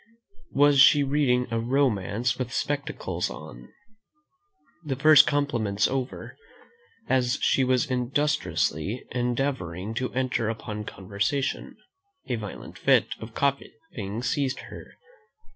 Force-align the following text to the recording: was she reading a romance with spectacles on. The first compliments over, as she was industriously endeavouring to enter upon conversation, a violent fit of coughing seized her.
was 0.49 0.79
she 0.79 1.03
reading 1.03 1.45
a 1.51 1.59
romance 1.59 2.39
with 2.39 2.51
spectacles 2.51 3.29
on. 3.29 3.71
The 4.83 4.95
first 4.95 5.27
compliments 5.27 5.87
over, 5.87 6.35
as 7.07 7.37
she 7.43 7.63
was 7.63 7.85
industriously 7.85 9.03
endeavouring 9.11 9.93
to 9.93 10.11
enter 10.15 10.49
upon 10.49 10.85
conversation, 10.85 11.77
a 12.27 12.33
violent 12.35 12.79
fit 12.79 13.09
of 13.19 13.35
coughing 13.35 14.23
seized 14.23 14.61
her. 14.71 14.95